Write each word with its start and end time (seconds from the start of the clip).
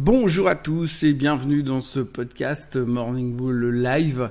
Bonjour 0.00 0.48
à 0.48 0.54
tous 0.54 1.02
et 1.02 1.12
bienvenue 1.12 1.62
dans 1.62 1.82
ce 1.82 2.00
podcast 2.00 2.76
Morning 2.76 3.36
Bull 3.36 3.74
Live. 3.74 4.30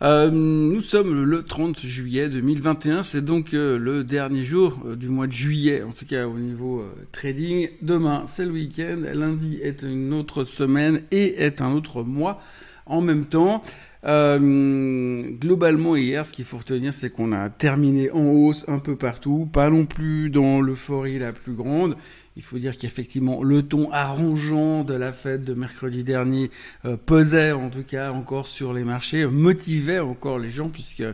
Euh, 0.00 0.30
nous 0.30 0.80
sommes 0.80 1.24
le 1.24 1.42
30 1.42 1.78
juillet 1.78 2.30
2021, 2.30 3.02
c'est 3.02 3.22
donc 3.22 3.52
euh, 3.52 3.78
le 3.78 4.02
dernier 4.02 4.42
jour 4.44 4.80
euh, 4.86 4.96
du 4.96 5.10
mois 5.10 5.26
de 5.26 5.32
juillet, 5.32 5.82
en 5.82 5.92
tout 5.92 6.06
cas 6.06 6.26
au 6.26 6.38
niveau 6.38 6.82
trading. 7.12 7.68
Demain 7.82 8.22
c'est 8.26 8.46
le 8.46 8.52
week-end, 8.52 9.02
lundi 9.12 9.58
est 9.62 9.82
une 9.82 10.14
autre 10.14 10.44
semaine 10.44 11.02
et 11.10 11.44
est 11.44 11.60
un 11.60 11.72
autre 11.72 12.02
mois 12.02 12.40
en 12.86 13.02
même 13.02 13.26
temps. 13.26 13.62
globalement 14.06 15.96
hier, 15.96 16.24
ce 16.24 16.32
qu'il 16.32 16.46
faut 16.46 16.58
retenir, 16.58 16.94
c'est 16.94 17.10
qu'on 17.10 17.32
a 17.32 17.50
terminé 17.50 18.10
en 18.10 18.24
hausse 18.24 18.64
un 18.68 18.78
peu 18.78 18.96
partout, 18.96 19.46
pas 19.52 19.68
non 19.68 19.84
plus 19.84 20.30
dans 20.30 20.62
l'euphorie 20.62 21.18
la 21.18 21.34
plus 21.34 21.52
grande. 21.52 21.94
Il 22.36 22.42
faut 22.42 22.58
dire 22.58 22.76
qu'effectivement, 22.76 23.44
le 23.44 23.62
ton 23.62 23.92
arrangeant 23.92 24.82
de 24.82 24.92
la 24.92 25.12
fête 25.12 25.44
de 25.44 25.54
mercredi 25.54 26.02
dernier 26.02 26.50
euh, 26.84 26.96
pesait 26.96 27.52
en 27.52 27.70
tout 27.70 27.84
cas 27.84 28.10
encore 28.10 28.48
sur 28.48 28.72
les 28.72 28.82
marchés, 28.82 29.24
motivait 29.26 30.00
encore 30.00 30.40
les 30.40 30.50
gens 30.50 30.68
puisque 30.68 31.04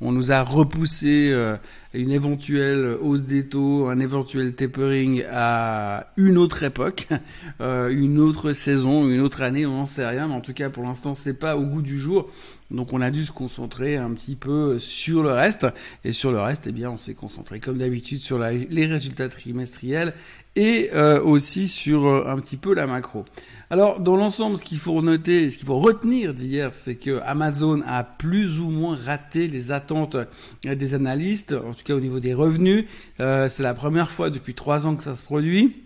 on 0.00 0.10
nous 0.10 0.32
a 0.32 0.42
repoussé 0.42 1.30
euh, 1.32 1.56
une 1.94 2.10
éventuelle 2.10 2.96
hausse 3.00 3.22
des 3.22 3.46
taux, 3.46 3.86
un 3.86 4.00
éventuel 4.00 4.56
tapering 4.56 5.22
à 5.30 6.08
une 6.16 6.36
autre 6.36 6.64
époque, 6.64 7.06
euh, 7.60 7.88
une 7.90 8.18
autre 8.18 8.52
saison, 8.52 9.08
une 9.08 9.20
autre 9.20 9.42
année, 9.42 9.66
on 9.66 9.76
n'en 9.76 9.86
sait 9.86 10.04
rien, 10.04 10.26
mais 10.26 10.34
en 10.34 10.40
tout 10.40 10.54
cas 10.54 10.70
pour 10.70 10.82
l'instant 10.82 11.14
c'est 11.14 11.38
pas 11.38 11.56
au 11.56 11.62
goût 11.62 11.82
du 11.82 12.00
jour. 12.00 12.28
Donc 12.70 12.92
on 12.92 13.00
a 13.00 13.10
dû 13.10 13.24
se 13.24 13.32
concentrer 13.32 13.96
un 13.96 14.10
petit 14.12 14.36
peu 14.36 14.78
sur 14.78 15.22
le 15.22 15.30
reste. 15.30 15.66
Et 16.04 16.12
sur 16.12 16.32
le 16.32 16.40
reste, 16.40 16.66
eh 16.66 16.72
bien, 16.72 16.90
on 16.90 16.98
s'est 16.98 17.14
concentré 17.14 17.60
comme 17.60 17.78
d'habitude 17.78 18.20
sur 18.20 18.38
les 18.38 18.86
résultats 18.86 19.28
trimestriels 19.28 20.14
et 20.56 20.90
euh, 20.94 21.20
aussi 21.20 21.66
sur 21.68 22.06
euh, 22.06 22.24
un 22.26 22.38
petit 22.38 22.56
peu 22.56 22.74
la 22.74 22.86
macro. 22.86 23.24
Alors 23.70 24.00
dans 24.00 24.16
l'ensemble, 24.16 24.56
ce 24.56 24.64
qu'il 24.64 24.78
faut 24.78 25.00
noter, 25.02 25.50
ce 25.50 25.58
qu'il 25.58 25.66
faut 25.66 25.78
retenir 25.78 26.34
d'hier, 26.34 26.72
c'est 26.74 26.94
que 26.94 27.20
Amazon 27.24 27.82
a 27.86 28.04
plus 28.04 28.60
ou 28.60 28.70
moins 28.70 28.96
raté 28.96 29.48
les 29.48 29.72
attentes 29.72 30.16
des 30.62 30.94
analystes, 30.94 31.52
en 31.52 31.74
tout 31.74 31.84
cas 31.84 31.94
au 31.94 32.00
niveau 32.00 32.20
des 32.20 32.34
revenus. 32.34 32.84
Euh, 33.20 33.48
c'est 33.48 33.62
la 33.62 33.74
première 33.74 34.10
fois 34.10 34.30
depuis 34.30 34.54
trois 34.54 34.86
ans 34.86 34.94
que 34.94 35.02
ça 35.02 35.16
se 35.16 35.22
produit. 35.22 35.83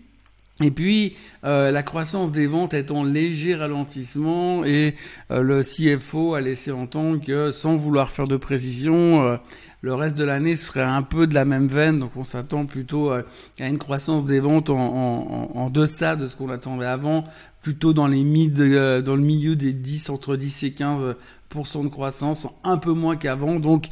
Et 0.61 0.71
puis, 0.71 1.15
euh, 1.45 1.71
la 1.71 1.83
croissance 1.83 2.33
des 2.33 2.45
ventes 2.45 2.73
est 2.73 2.91
en 2.91 3.03
léger 3.05 3.55
ralentissement 3.55 4.65
et 4.65 4.95
euh, 5.31 5.41
le 5.41 5.63
CFO 5.63 6.33
a 6.33 6.41
laissé 6.41 6.71
entendre 6.71 7.23
que, 7.25 7.51
sans 7.51 7.77
vouloir 7.77 8.09
faire 8.09 8.27
de 8.27 8.35
précision, 8.35 9.23
euh, 9.23 9.37
le 9.81 9.93
reste 9.93 10.17
de 10.17 10.25
l'année 10.25 10.55
serait 10.55 10.81
un 10.83 11.01
peu 11.01 11.27
de 11.27 11.33
la 11.33 11.45
même 11.45 11.67
veine. 11.67 11.99
Donc, 11.99 12.11
on 12.17 12.25
s'attend 12.25 12.65
plutôt 12.65 13.11
à 13.11 13.23
une 13.59 13.77
croissance 13.77 14.25
des 14.25 14.41
ventes 14.41 14.69
en, 14.69 14.75
en, 14.75 15.51
en 15.55 15.69
deçà 15.69 16.17
de 16.17 16.27
ce 16.27 16.35
qu'on 16.35 16.49
attendait 16.49 16.85
avant, 16.85 17.23
plutôt 17.61 17.93
dans 17.93 18.07
les 18.07 18.25
mid, 18.25 18.57
dans 18.57 19.15
le 19.15 19.21
milieu 19.21 19.55
des 19.55 19.71
10, 19.71 20.09
entre 20.09 20.35
10 20.35 20.63
et 20.63 20.71
15 20.71 21.15
de 21.55 21.87
croissance, 21.89 22.47
un 22.63 22.77
peu 22.77 22.93
moins 22.93 23.15
qu'avant. 23.15 23.59
Donc 23.59 23.87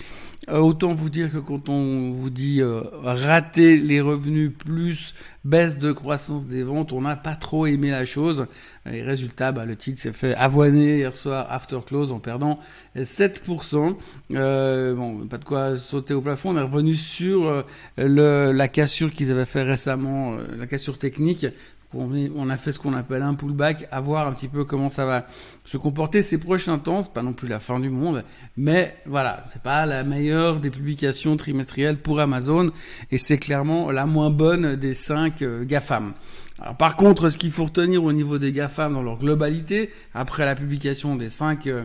euh, 0.49 0.59
autant 0.59 0.93
vous 0.93 1.09
dire 1.09 1.31
que 1.31 1.39
quand 1.39 1.69
on 1.69 2.11
vous 2.11 2.29
dit 2.29 2.61
euh, 2.61 2.81
rater 3.03 3.77
les 3.77 3.99
revenus 3.99 4.51
plus 4.57 5.15
baisse 5.43 5.79
de 5.79 5.91
croissance 5.91 6.47
des 6.47 6.63
ventes, 6.63 6.93
on 6.93 7.01
n'a 7.01 7.15
pas 7.15 7.35
trop 7.35 7.65
aimé 7.65 7.89
la 7.89 8.05
chose. 8.05 8.45
Et 8.89 9.01
résultat, 9.01 9.51
bah, 9.51 9.65
le 9.65 9.75
titre 9.75 9.99
s'est 9.99 10.13
fait 10.13 10.35
avoiner 10.35 10.97
hier 10.97 11.15
soir 11.15 11.47
after 11.49 11.79
close 11.85 12.11
en 12.11 12.19
perdant 12.19 12.59
7%. 12.95 13.95
Euh, 14.31 14.93
bon, 14.93 15.27
pas 15.27 15.37
de 15.37 15.45
quoi 15.45 15.77
sauter 15.77 16.13
au 16.13 16.21
plafond. 16.21 16.51
On 16.51 16.57
est 16.57 16.61
revenu 16.61 16.95
sur 16.95 17.65
le, 17.97 18.51
la 18.51 18.67
cassure 18.67 19.11
qu'ils 19.11 19.31
avaient 19.31 19.45
fait 19.45 19.63
récemment, 19.63 20.37
la 20.57 20.67
cassure 20.67 20.97
technique 20.97 21.47
on 21.93 22.49
a 22.49 22.57
fait 22.57 22.71
ce 22.71 22.79
qu'on 22.79 22.93
appelle 22.93 23.21
un 23.21 23.33
pullback, 23.33 23.87
à 23.91 24.01
voir 24.01 24.27
un 24.27 24.33
petit 24.33 24.47
peu 24.47 24.65
comment 24.65 24.89
ça 24.89 25.05
va 25.05 25.25
se 25.65 25.77
comporter 25.77 26.21
ces 26.21 26.39
prochains 26.39 26.79
temps. 26.79 27.01
C'est 27.01 27.13
pas 27.13 27.23
non 27.23 27.33
plus 27.33 27.47
la 27.47 27.59
fin 27.59 27.79
du 27.79 27.89
monde, 27.89 28.23
mais 28.57 28.95
voilà, 29.05 29.45
c'est 29.53 29.61
pas 29.61 29.85
la 29.85 30.03
meilleure 30.03 30.59
des 30.59 30.69
publications 30.69 31.37
trimestrielles 31.37 31.97
pour 31.97 32.19
Amazon 32.19 32.71
et 33.11 33.17
c'est 33.17 33.37
clairement 33.37 33.91
la 33.91 34.05
moins 34.05 34.29
bonne 34.29 34.75
des 34.75 34.93
cinq 34.93 35.41
euh, 35.41 35.63
GAFAM. 35.63 36.13
Alors, 36.59 36.75
par 36.75 36.95
contre, 36.95 37.29
ce 37.29 37.37
qu'il 37.37 37.51
faut 37.51 37.65
retenir 37.65 38.03
au 38.03 38.11
niveau 38.11 38.37
des 38.37 38.51
GAFAM 38.51 38.93
dans 38.93 39.03
leur 39.03 39.19
globalité, 39.19 39.91
après 40.13 40.43
la 40.45 40.55
publication 40.55 41.15
des 41.15 41.29
cinq 41.29 41.67
euh, 41.67 41.83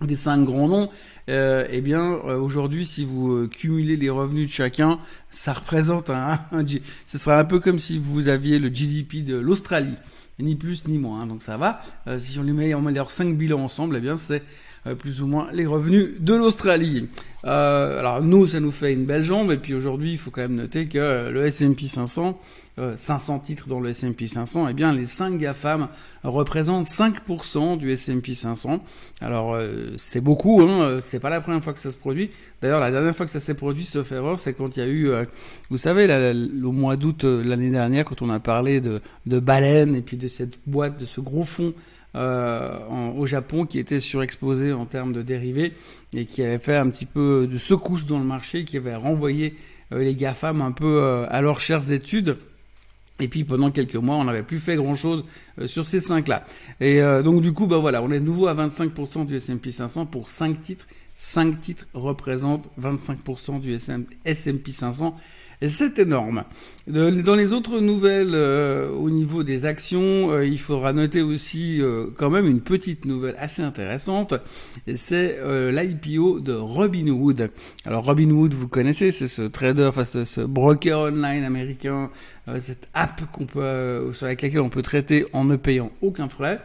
des 0.00 0.16
cinq 0.16 0.44
grands 0.44 0.68
noms, 0.68 0.90
euh, 1.28 1.66
eh 1.70 1.80
bien 1.80 2.20
euh, 2.26 2.36
aujourd'hui 2.36 2.84
si 2.84 3.04
vous 3.04 3.32
euh, 3.32 3.48
cumulez 3.48 3.96
les 3.96 4.10
revenus 4.10 4.48
de 4.48 4.52
chacun, 4.52 4.98
ça 5.30 5.52
représente 5.52 6.10
un, 6.10 6.38
ce 7.06 7.18
sera 7.18 7.38
un 7.38 7.44
peu 7.44 7.60
comme 7.60 7.78
si 7.78 7.98
vous 7.98 8.28
aviez 8.28 8.58
le 8.58 8.68
GDP 8.68 9.24
de 9.24 9.36
l'Australie, 9.36 9.94
ni 10.38 10.56
plus 10.56 10.86
ni 10.88 10.98
moins, 10.98 11.22
hein, 11.22 11.26
donc 11.26 11.42
ça 11.42 11.56
va. 11.56 11.80
si 12.18 12.38
on 12.38 12.42
les 12.42 12.52
met, 12.52 12.74
on 12.74 12.82
met 12.82 12.94
cinq 13.08 13.36
bilans 13.36 13.62
ensemble, 13.62 13.96
eh 13.96 14.00
bien 14.00 14.16
c'est 14.16 14.42
plus 14.98 15.22
ou 15.22 15.26
moins 15.26 15.48
les 15.52 15.64
revenus 15.64 16.20
de 16.20 16.34
l'Australie. 16.34 17.08
alors 17.44 18.20
nous, 18.20 18.48
ça 18.48 18.60
nous 18.60 18.72
fait 18.72 18.92
une 18.92 19.06
belle 19.06 19.24
jambe, 19.24 19.50
et 19.50 19.56
puis 19.56 19.74
aujourd'hui, 19.74 20.12
il 20.12 20.18
faut 20.18 20.30
quand 20.30 20.42
même 20.42 20.56
noter 20.56 20.88
que 20.88 21.30
le 21.30 21.46
S&P 21.46 21.86
500 21.86 22.38
500 22.96 23.36
euh, 23.36 23.38
titres 23.46 23.68
dans 23.68 23.78
le 23.78 23.90
S&P 23.90 24.26
500, 24.26 24.68
eh 24.68 24.72
bien 24.72 24.92
les 24.92 25.04
5 25.04 25.38
GAFAM 25.38 25.88
représentent 26.24 26.88
5% 26.88 27.78
du 27.78 27.92
S&P 27.92 28.34
500. 28.34 28.84
Alors 29.20 29.54
euh, 29.54 29.92
c'est 29.96 30.20
beaucoup, 30.20 30.60
hein, 30.60 30.82
euh, 30.82 31.00
c'est 31.00 31.20
pas 31.20 31.30
la 31.30 31.40
première 31.40 31.62
fois 31.62 31.72
que 31.72 31.78
ça 31.78 31.92
se 31.92 31.96
produit. 31.96 32.30
D'ailleurs 32.60 32.80
la 32.80 32.90
dernière 32.90 33.14
fois 33.14 33.26
que 33.26 33.32
ça 33.32 33.40
s'est 33.40 33.54
produit, 33.54 33.84
sauf 33.84 34.10
erreur, 34.10 34.40
c'est 34.40 34.54
quand 34.54 34.76
il 34.76 34.80
y 34.80 34.82
a 34.82 34.88
eu, 34.88 35.12
vous 35.70 35.78
savez, 35.78 36.08
au 36.64 36.72
mois 36.72 36.96
d'août 36.96 37.24
l'année 37.24 37.70
dernière, 37.70 38.04
quand 38.04 38.22
on 38.22 38.30
a 38.30 38.40
parlé 38.40 38.80
de, 38.80 39.00
de 39.26 39.38
baleines 39.38 39.94
et 39.94 40.02
puis 40.02 40.16
de 40.16 40.28
cette 40.28 40.54
boîte, 40.66 40.98
de 40.98 41.04
ce 41.04 41.20
gros 41.20 41.44
fond 41.44 41.74
au 42.14 43.26
Japon 43.26 43.66
qui 43.66 43.78
était 43.78 44.00
surexposé 44.00 44.72
en 44.72 44.86
termes 44.86 45.12
de 45.12 45.22
dérivés 45.22 45.74
et 46.12 46.26
qui 46.26 46.42
avait 46.42 46.58
fait 46.58 46.76
un 46.76 46.88
petit 46.88 47.06
peu 47.06 47.48
de 47.50 47.58
secousse 47.58 48.06
dans 48.06 48.18
le 48.18 48.24
marché, 48.24 48.64
qui 48.64 48.76
avait 48.76 48.96
renvoyé 48.96 49.54
les 49.90 50.14
GAFAM 50.14 50.62
un 50.62 50.72
peu 50.72 51.26
à 51.28 51.40
leurs 51.40 51.60
chères 51.60 51.92
études. 51.92 52.38
Et 53.20 53.28
puis 53.28 53.44
pendant 53.44 53.70
quelques 53.70 53.94
mois, 53.94 54.16
on 54.16 54.24
n'avait 54.24 54.42
plus 54.42 54.58
fait 54.58 54.76
grand-chose 54.76 55.24
euh, 55.60 55.66
sur 55.66 55.86
ces 55.86 56.00
cinq-là. 56.00 56.44
Et 56.80 57.00
euh, 57.00 57.22
donc 57.22 57.42
du 57.42 57.52
coup, 57.52 57.66
bah 57.66 57.78
voilà, 57.78 58.02
on 58.02 58.10
est 58.10 58.18
de 58.18 58.24
nouveau 58.24 58.48
à 58.48 58.54
25% 58.54 59.26
du 59.26 59.36
S&P 59.36 59.70
500 59.70 60.06
pour 60.06 60.30
5 60.30 60.60
titres. 60.62 60.86
5 61.16 61.60
titres 61.60 61.86
représentent 61.94 62.68
25% 62.80 63.60
du 63.60 63.74
S&P 63.74 64.70
500 64.70 65.16
et 65.60 65.68
c'est 65.68 65.98
énorme. 65.98 66.44
Dans 66.86 67.36
les 67.36 67.52
autres 67.52 67.80
nouvelles 67.80 68.34
euh, 68.34 68.90
au 68.90 69.08
niveau 69.08 69.42
des 69.42 69.64
actions, 69.64 70.30
euh, 70.30 70.44
il 70.44 70.58
faudra 70.58 70.92
noter 70.92 71.22
aussi 71.22 71.80
euh, 71.80 72.08
quand 72.18 72.28
même 72.28 72.46
une 72.46 72.60
petite 72.60 73.04
nouvelle 73.06 73.36
assez 73.38 73.62
intéressante. 73.62 74.34
C'est 74.94 75.38
l'IPO 75.70 76.40
de 76.40 76.52
Robinhood. 76.52 77.50
Alors 77.86 78.04
Robinhood, 78.04 78.52
vous 78.52 78.68
connaissez, 78.68 79.10
c'est 79.10 79.28
ce 79.28 79.42
trader, 79.42 79.86
enfin 79.86 80.04
ce, 80.04 80.40
broker 80.42 80.98
online 81.00 81.44
américain, 81.44 82.10
cette 82.58 82.88
app 82.92 83.22
qu'on 83.32 83.46
peut, 83.46 84.12
sur 84.12 84.26
laquelle 84.26 84.60
on 84.60 84.68
peut 84.68 84.82
traiter 84.82 85.24
en 85.32 85.44
ne 85.44 85.56
payant 85.56 85.92
aucun 86.02 86.28
frais. 86.28 86.60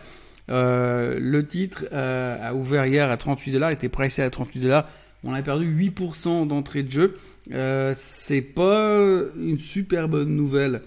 Le 0.50 1.42
titre 1.42 1.86
a 1.92 2.54
ouvert 2.54 2.86
hier 2.86 3.10
à 3.10 3.18
38 3.18 3.52
dollars, 3.52 3.72
était 3.72 3.90
pricé 3.90 4.22
à 4.22 4.30
38 4.30 4.60
dollars. 4.60 4.86
On 5.24 5.34
a 5.34 5.42
perdu 5.42 5.92
8% 5.92 6.48
d'entrée 6.48 6.84
de 6.84 6.92
jeu. 6.92 7.18
Euh, 7.52 7.94
c'est 7.98 8.42
pas 8.42 8.98
une 9.38 9.60
super 9.60 10.08
bonne 10.08 10.36
nouvelle. 10.36 10.82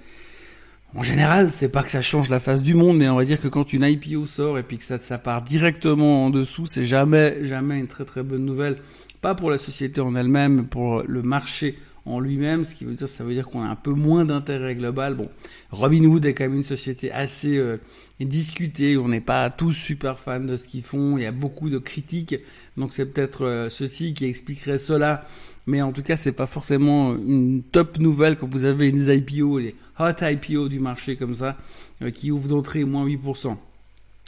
En 0.94 1.02
général, 1.02 1.50
c'est 1.50 1.68
pas 1.68 1.82
que 1.82 1.90
ça 1.90 2.02
change 2.02 2.28
la 2.28 2.40
face 2.40 2.62
du 2.62 2.74
monde, 2.74 2.98
mais 2.98 3.08
on 3.08 3.16
va 3.16 3.24
dire 3.24 3.40
que 3.40 3.48
quand 3.48 3.72
une 3.72 3.82
IPO 3.82 4.26
sort 4.26 4.58
et 4.58 4.62
puis 4.62 4.78
que 4.78 4.84
ça, 4.84 4.98
ça 4.98 5.18
part 5.18 5.42
directement 5.42 6.26
en 6.26 6.30
dessous, 6.30 6.66
c'est 6.66 6.84
jamais, 6.84 7.46
jamais 7.46 7.78
une 7.78 7.88
très 7.88 8.04
très 8.04 8.22
bonne 8.22 8.44
nouvelle. 8.44 8.78
Pas 9.20 9.34
pour 9.34 9.50
la 9.50 9.58
société 9.58 10.00
en 10.00 10.14
elle-même, 10.14 10.66
pour 10.66 11.02
le 11.06 11.22
marché 11.22 11.78
en 12.04 12.18
lui-même, 12.18 12.64
ce 12.64 12.74
qui 12.74 12.84
veut 12.84 12.94
dire, 12.94 13.08
ça 13.08 13.22
veut 13.22 13.34
dire 13.34 13.48
qu'on 13.48 13.62
a 13.62 13.68
un 13.68 13.76
peu 13.76 13.92
moins 13.92 14.24
d'intérêt 14.24 14.74
global. 14.74 15.14
Bon, 15.14 15.28
Robinhood 15.70 16.24
est 16.26 16.34
quand 16.34 16.44
même 16.44 16.56
une 16.56 16.64
société 16.64 17.12
assez 17.12 17.56
euh, 17.56 17.78
discutée, 18.24 18.96
on 18.96 19.08
n'est 19.08 19.20
pas 19.20 19.50
tous 19.50 19.72
super 19.72 20.18
fans 20.18 20.40
de 20.40 20.56
ce 20.56 20.68
qu'ils 20.68 20.82
font, 20.82 21.16
il 21.16 21.24
y 21.24 21.26
a 21.26 21.32
beaucoup 21.32 21.70
de 21.70 21.78
critiques, 21.78 22.36
donc 22.76 22.92
c'est 22.92 23.06
peut-être 23.06 23.44
euh, 23.44 23.68
ceci 23.70 24.14
qui 24.14 24.24
expliquerait 24.26 24.78
cela, 24.78 25.26
mais 25.66 25.82
en 25.82 25.92
tout 25.92 26.02
cas, 26.02 26.16
c'est 26.16 26.32
pas 26.32 26.46
forcément 26.46 27.14
une 27.14 27.62
top 27.62 27.98
nouvelle 27.98 28.36
quand 28.36 28.48
vous 28.48 28.64
avez 28.64 28.88
une 28.88 29.08
IPO, 29.08 29.58
les 29.58 29.74
hot 29.98 30.22
IPO 30.22 30.68
du 30.68 30.80
marché 30.80 31.16
comme 31.16 31.34
ça, 31.34 31.56
euh, 32.02 32.10
qui 32.10 32.30
ouvrent 32.30 32.48
d'entrée 32.48 32.84
moins 32.84 33.06
8%. 33.06 33.56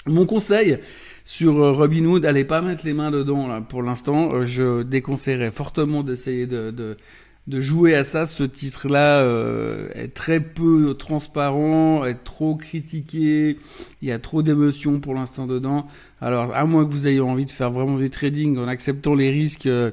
Mon 0.07 0.27
conseil 0.27 0.79
sur 1.25 1.63
euh, 1.63 1.73
Robinhood, 1.73 2.25
allez 2.25 2.45
pas 2.45 2.61
mettre 2.61 2.85
les 2.85 2.95
mains 2.95 3.11
dedans 3.11 3.49
là 3.49 3.61
pour 3.61 3.83
l'instant. 3.83 4.45
je 4.45 4.83
déconseillerais 4.83 5.51
fortement 5.51 6.03
d'essayer 6.03 6.47
de, 6.47 6.71
de 6.71 6.97
de 7.47 7.61
jouer 7.61 7.95
à 7.95 8.05
ça. 8.05 8.27
Ce 8.27 8.43
titre-là 8.43 9.21
euh, 9.21 9.89
est 9.95 10.15
très 10.15 10.41
peu 10.41 10.95
transparent, 10.95 12.05
est 12.05 12.25
trop 12.25 12.55
critiqué. 12.55 13.59
Il 14.03 14.09
y 14.09 14.13
a 14.13 14.19
trop 14.19 14.43
d'émotions 14.43 15.01
pour 15.01 15.15
l'instant 15.15 15.47
dedans. 15.47 15.87
Alors, 16.21 16.55
à 16.55 16.65
moins 16.65 16.85
que 16.85 16.91
vous 16.91 17.07
ayez 17.07 17.21
envie 17.21 17.45
de 17.45 17.51
faire 17.51 17.71
vraiment 17.71 17.99
du 17.99 18.11
trading 18.11 18.59
en 18.59 18.69
acceptant 18.69 19.15
les 19.15 19.31
risques 19.31 19.67
euh, 19.67 19.91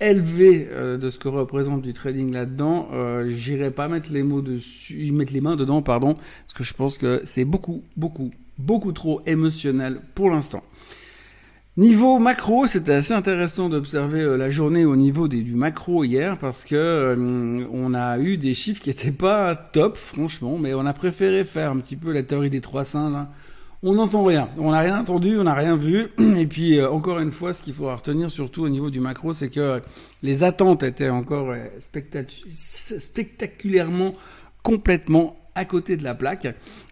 élevé 0.00 0.68
euh, 0.70 0.96
de 0.96 1.10
ce 1.10 1.18
que 1.18 1.28
représente 1.28 1.82
du 1.82 1.92
trading 1.92 2.32
là-dedans. 2.32 2.88
J'irai 3.26 3.70
pas 3.70 3.88
mettre 3.88 4.12
les 4.12 4.22
mots 4.22 4.42
dessus, 4.42 5.12
mettre 5.12 5.32
les 5.32 5.40
mains 5.40 5.56
dedans, 5.56 5.82
pardon, 5.82 6.14
parce 6.14 6.54
que 6.54 6.64
je 6.64 6.74
pense 6.74 6.98
que 6.98 7.20
c'est 7.24 7.44
beaucoup, 7.44 7.82
beaucoup, 7.96 8.30
beaucoup 8.58 8.92
trop 8.92 9.20
émotionnel 9.26 10.00
pour 10.14 10.30
l'instant. 10.30 10.62
Niveau 11.78 12.18
macro, 12.18 12.66
c'était 12.66 12.92
assez 12.92 13.14
intéressant 13.14 13.70
d'observer 13.70 14.20
euh, 14.20 14.36
la 14.36 14.50
journée 14.50 14.84
au 14.84 14.94
niveau 14.94 15.26
du 15.26 15.54
macro 15.54 16.04
hier 16.04 16.36
parce 16.36 16.66
que 16.66 16.74
euh, 16.74 17.64
on 17.72 17.94
a 17.94 18.18
eu 18.18 18.36
des 18.36 18.52
chiffres 18.52 18.82
qui 18.82 18.90
étaient 18.90 19.10
pas 19.10 19.56
top, 19.56 19.96
franchement, 19.96 20.58
mais 20.58 20.74
on 20.74 20.84
a 20.84 20.92
préféré 20.92 21.46
faire 21.46 21.70
un 21.70 21.78
petit 21.78 21.96
peu 21.96 22.12
la 22.12 22.22
théorie 22.22 22.50
des 22.50 22.60
trois 22.60 22.84
singes. 22.84 23.14
Hein. 23.14 23.28
On 23.82 23.94
n'entend 23.94 24.22
rien, 24.22 24.50
on 24.58 24.72
n'a 24.72 24.80
rien 24.80 25.00
entendu, 25.00 25.38
on 25.38 25.44
n'a 25.44 25.54
rien 25.54 25.76
vu. 25.76 26.08
Et 26.36 26.46
puis 26.46 26.78
euh, 26.78 26.90
encore 26.90 27.20
une 27.20 27.32
fois, 27.32 27.54
ce 27.54 27.62
qu'il 27.62 27.72
faudra 27.72 27.94
retenir 27.96 28.30
surtout 28.30 28.64
au 28.64 28.68
niveau 28.68 28.90
du 28.90 29.00
macro, 29.00 29.32
c'est 29.32 29.48
que 29.48 29.80
les 30.22 30.44
attentes 30.44 30.82
étaient 30.82 31.08
encore 31.08 31.54
spectaculairement 32.98 34.14
complètement 34.62 35.41
à 35.54 35.64
côté 35.64 35.96
de 35.96 36.04
la 36.04 36.14
plaque, 36.14 36.48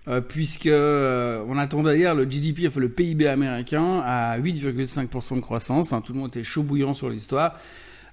euh, 0.08 0.20
puisque 0.20 0.66
euh, 0.66 1.42
on 1.48 1.56
attendait 1.56 1.98
hier 1.98 2.14
le 2.14 2.24
GDP, 2.28 2.66
enfin 2.66 2.80
le 2.80 2.88
PIB 2.88 3.26
américain, 3.26 4.00
à 4.04 4.38
8,5% 4.38 5.36
de 5.36 5.40
croissance. 5.40 5.92
Hein, 5.92 6.02
tout 6.04 6.12
le 6.12 6.18
monde 6.18 6.28
était 6.28 6.44
chaud 6.44 6.62
bouillant 6.62 6.94
sur 6.94 7.08
l'histoire. 7.08 7.58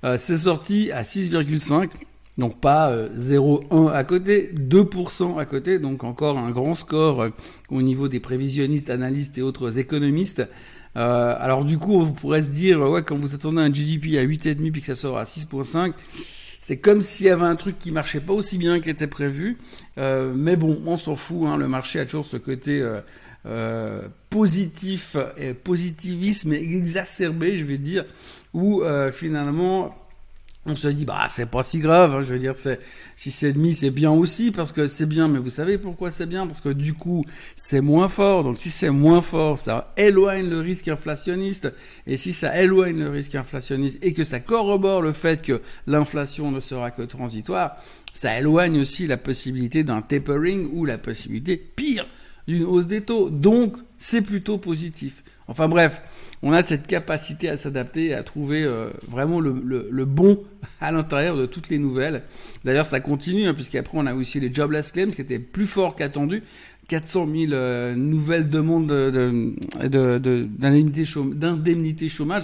Euh, 0.04 0.18
c'est 0.20 0.38
sorti 0.38 0.92
à 0.92 1.04
6,5%. 1.04 1.90
Donc 2.38 2.60
pas 2.60 2.96
0,1 3.18 3.92
à 3.92 4.04
côté, 4.04 4.54
2% 4.54 5.40
à 5.40 5.46
côté, 5.46 5.80
donc 5.80 6.04
encore 6.04 6.38
un 6.38 6.52
grand 6.52 6.76
score 6.76 7.30
au 7.72 7.82
niveau 7.82 8.10
des 8.10 8.20
prévisionnistes, 8.20 8.92
analystes 8.92 9.40
et 9.40 9.42
autres 9.42 9.80
économistes. 9.80 10.48
alors 10.94 11.66
du 11.66 11.80
coup, 11.80 12.00
on 12.00 12.12
pourrait 12.12 12.44
se 12.44 12.52
dire, 12.52 12.80
ouais, 12.80 13.02
quand 13.02 13.18
vous 13.18 13.34
attendez 13.34 13.62
un 13.62 13.74
GDP 13.74 14.20
à 14.20 14.24
8,5 14.24 14.72
puis 14.72 14.82
que 14.82 14.86
ça 14.86 14.96
sort 14.96 15.18
à 15.18 15.24
6,5, 15.24 15.94
c'est 16.68 16.76
comme 16.76 17.02
s'il 17.02 17.28
y 17.28 17.30
avait 17.30 17.46
un 17.46 17.56
truc 17.56 17.80
qui 17.80 17.94
marchait 17.94 18.20
pas 18.20 18.34
aussi 18.34 18.58
bien 18.58 18.82
qu'était 18.82 19.08
prévu. 19.08 19.58
Euh, 19.98 20.34
mais 20.36 20.58
bon, 20.58 20.82
on 20.86 20.98
s'en 20.98 21.16
fout. 21.16 21.48
Hein, 21.48 21.56
le 21.56 21.66
marché 21.66 21.98
a 21.98 22.04
toujours 22.04 22.26
ce 22.26 22.36
côté 22.36 22.82
euh, 22.82 23.00
euh, 23.46 24.02
positif, 24.30 25.16
et 25.38 25.54
positivisme 25.54 26.52
exacerbé, 26.52 27.58
je 27.58 27.64
vais 27.64 27.78
dire, 27.78 28.04
où 28.54 28.84
finalement 29.14 29.96
on 30.68 30.76
se 30.76 30.88
dit 30.90 31.06
bah 31.06 31.26
c'est 31.30 31.50
pas 31.50 31.64
si 31.64 31.80
grave 31.80 32.14
hein, 32.14 32.22
je 32.22 32.34
veux 32.34 32.40
dire 32.40 32.58
c'est 32.58 32.80
si 33.16 33.32
c'est 33.32 33.54
demi 33.54 33.74
c'est 33.74 33.90
bien 33.90 34.12
aussi 34.12 34.52
parce 34.52 34.72
que 34.72 34.88
c'est 34.88 35.06
bien 35.06 35.28
mais 35.28 35.40
vous 35.40 35.50
savez 35.50 35.78
pourquoi 35.78 36.12
c'est 36.12 36.26
bien? 36.26 36.46
Parce 36.46 36.62
que 36.62 36.70
du 36.70 36.94
coup 36.94 37.26
c'est 37.56 37.82
moins 37.82 38.10
fort. 38.10 38.44
Donc 38.44 38.58
si 38.58 38.70
c'est 38.70 38.90
moins 38.90 39.22
fort 39.22 39.58
ça 39.58 39.94
éloigne 39.98 40.50
le 40.50 40.60
risque 40.60 40.90
inflationniste. 40.90 41.74
Et 42.06 42.18
si 42.18 42.34
ça 42.34 42.62
éloigne 42.62 43.00
le 43.00 43.10
risque 43.10 43.36
inflationniste 43.36 44.04
et 44.04 44.14
que 44.14 44.24
ça 44.24 44.40
corrobore 44.40 45.02
le 45.02 45.14
fait 45.14 45.42
que 45.42 45.62
l'inflation 45.88 46.52
ne 46.52 46.60
sera 46.60 46.92
que 46.92 47.02
transitoire 47.04 47.78
ça 48.14 48.38
éloigne 48.38 48.80
aussi 48.80 49.08
la 49.08 49.18
possibilité 49.18 49.84
d'un 49.84 50.02
tapering 50.02 50.70
ou 50.74 50.86
la 50.86 50.98
possibilité 50.98 51.56
pire 51.56 52.08
d'une 52.48 52.64
hausse 52.64 52.88
des 52.88 53.02
taux. 53.02 53.30
Donc 53.30 53.78
c'est 53.98 54.22
plutôt 54.22 54.58
positif 54.58 55.24
Enfin 55.48 55.68
bref, 55.68 56.02
on 56.44 56.52
a 56.52 56.62
cette 56.62 56.88
capacité 56.88 57.50
à 57.50 57.58
s'adapter, 57.58 58.14
à 58.14 58.24
trouver 58.24 58.64
euh, 58.64 58.90
vraiment 59.08 59.40
le, 59.40 59.88
le, 59.90 60.06
bon 60.06 60.44
à 60.82 60.92
l'intérieur 60.92 61.38
de 61.38 61.46
toutes 61.46 61.70
les 61.70 61.78
nouvelles. 61.78 62.24
D'ailleurs, 62.64 62.86
ça 62.86 63.00
continue, 63.00 63.48
hein, 63.48 63.54
puisqu'après 63.54 63.98
on 63.98 64.06
a 64.06 64.14
aussi 64.14 64.40
les 64.40 64.54
jobless 64.54 64.92
claims 64.92 65.10
qui 65.10 65.22
étaient 65.22 65.40
plus 65.40 65.68
forts 65.68 65.96
qu'attendu. 65.96 66.44
400 66.88 67.28
000 67.28 67.52
euh, 67.52 67.96
nouvelles 67.96 68.50
demandes 68.50 68.88
d'indemnité 69.82 72.06
de, 72.06 72.10
chômage 72.10 72.44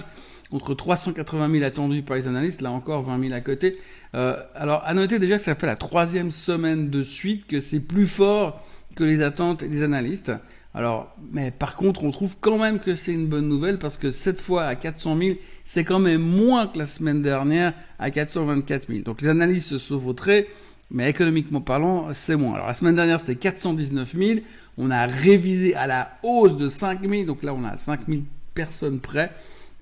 contre 0.50 0.74
380 0.74 1.50
000 1.50 1.64
attendus 1.64 2.02
par 2.02 2.16
les 2.16 2.26
analystes, 2.26 2.60
là 2.60 2.70
encore 2.70 3.02
20 3.04 3.20
000 3.20 3.32
à 3.32 3.40
côté. 3.40 3.78
Euh, 4.14 4.36
alors 4.54 4.82
à 4.84 4.92
noter 4.94 5.18
déjà 5.18 5.38
que 5.38 5.42
ça 5.42 5.54
fait 5.54 5.66
la 5.66 5.76
troisième 5.76 6.30
semaine 6.30 6.90
de 6.90 7.02
suite 7.02 7.46
que 7.46 7.60
c'est 7.60 7.80
plus 7.80 8.06
fort 8.06 8.62
que 8.94 9.02
les 9.02 9.22
attentes 9.22 9.64
des 9.64 9.82
analystes. 9.82 10.30
Alors, 10.74 11.14
mais 11.32 11.52
par 11.52 11.76
contre, 11.76 12.02
on 12.02 12.10
trouve 12.10 12.36
quand 12.40 12.58
même 12.58 12.80
que 12.80 12.96
c'est 12.96 13.12
une 13.12 13.28
bonne 13.28 13.48
nouvelle 13.48 13.78
parce 13.78 13.96
que 13.96 14.10
cette 14.10 14.40
fois 14.40 14.64
à 14.64 14.74
400 14.74 15.16
000, 15.16 15.36
c'est 15.64 15.84
quand 15.84 16.00
même 16.00 16.20
moins 16.20 16.66
que 16.66 16.78
la 16.78 16.86
semaine 16.86 17.22
dernière 17.22 17.74
à 18.00 18.10
424 18.10 18.88
000. 18.88 19.00
Donc 19.02 19.22
les 19.22 19.28
analyses 19.28 19.64
se 19.64 19.78
sauvauteraient, 19.78 20.48
mais 20.90 21.08
économiquement 21.08 21.60
parlant, 21.60 22.12
c'est 22.12 22.34
moins. 22.34 22.54
Alors 22.54 22.66
la 22.66 22.74
semaine 22.74 22.96
dernière, 22.96 23.20
c'était 23.20 23.36
419 23.36 24.16
000. 24.16 24.40
On 24.76 24.90
a 24.90 25.06
révisé 25.06 25.76
à 25.76 25.86
la 25.86 26.18
hausse 26.24 26.56
de 26.56 26.66
5 26.66 27.08
000. 27.08 27.24
Donc 27.24 27.44
là, 27.44 27.54
on 27.54 27.62
a 27.62 27.76
5 27.76 28.00
000 28.08 28.22
personnes 28.54 28.98
près. 28.98 29.30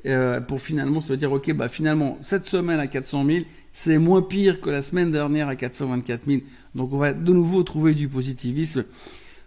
Euh, 0.05 0.41
pour 0.41 0.61
finalement 0.61 1.00
se 1.00 1.12
dire, 1.12 1.31
ok, 1.31 1.53
bah 1.53 1.69
finalement, 1.69 2.19
cette 2.23 2.47
semaine 2.47 2.81
à 2.81 2.89
400 2.89 3.25
000, 3.25 3.39
c'est 3.73 3.99
moins 3.99 4.21
pire 4.21 4.61
que 4.61 4.69
la 4.69 4.83
semaine 4.83 5.12
dernière 5.12 5.47
à 5.47 5.55
424 5.55 6.23
000. 6.27 6.41
Donc 6.75 6.93
on 6.93 6.99
va 6.99 7.12
de 7.12 7.33
nouveau 7.33 7.62
trouver 7.62 7.94
du 7.94 8.09
positivisme 8.09 8.85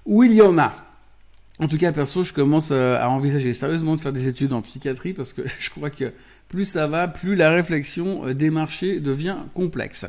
où 0.06 0.24
il 0.24 0.34
y 0.34 0.42
en 0.42 0.58
a? 0.58 0.85
En 1.60 1.68
tout 1.70 1.78
cas, 1.78 1.92
perso, 1.94 2.24
je 2.24 2.34
commence 2.34 2.70
euh, 2.72 2.98
à 3.00 3.10
envisager 3.10 3.54
sérieusement 3.54 3.96
de 3.96 4.02
faire 4.02 4.12
des 4.12 4.28
études 4.28 4.52
en 4.52 4.62
psychiatrie 4.62 5.14
parce 5.14 5.32
que 5.32 5.42
je 5.60 5.70
crois 5.70 5.90
que 5.90 6.12
plus 6.50 6.66
ça 6.66 6.88
va, 6.88 7.08
plus 7.08 7.36
la 7.36 7.50
réflexion 7.50 8.28
euh, 8.28 8.34
des 8.34 8.50
marchés 8.50 9.00
devient 9.00 9.38
complexe. 9.54 10.06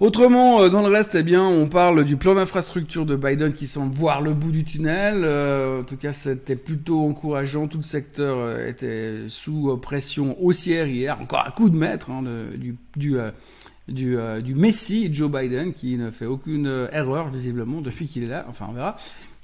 Autrement, 0.00 0.62
euh, 0.62 0.68
dans 0.68 0.82
le 0.82 0.88
reste, 0.92 1.14
eh 1.14 1.22
bien, 1.22 1.44
on 1.44 1.68
parle 1.68 2.02
du 2.04 2.16
plan 2.16 2.34
d'infrastructure 2.34 3.06
de 3.06 3.14
Biden 3.14 3.52
qui 3.52 3.68
semble 3.68 3.94
voir 3.94 4.22
le 4.22 4.34
bout 4.34 4.50
du 4.50 4.64
tunnel. 4.64 5.24
en 5.24 5.84
tout 5.84 5.96
cas, 5.96 6.12
c'était 6.12 6.56
plutôt 6.56 7.06
encourageant. 7.06 7.68
Tout 7.68 7.78
le 7.78 7.84
secteur 7.84 8.58
était 8.58 9.28
sous 9.28 9.76
pression 9.76 10.36
haussière 10.42 10.88
hier. 10.88 11.20
Encore 11.20 11.46
un 11.46 11.52
coup 11.52 11.70
de 11.70 11.76
maître 11.76 12.10
hein, 12.10 12.24
du, 12.56 12.76
du, 12.96 13.16
du, 13.86 14.16
du 14.42 14.54
Messi 14.56 15.14
Joe 15.14 15.30
Biden 15.30 15.72
qui 15.72 15.96
ne 15.96 16.10
fait 16.10 16.26
aucune 16.26 16.88
erreur 16.90 17.28
visiblement 17.28 17.80
depuis 17.80 18.08
qu'il 18.08 18.24
est 18.24 18.28
là. 18.28 18.46
Enfin, 18.48 18.66
on 18.68 18.72
verra. 18.72 18.96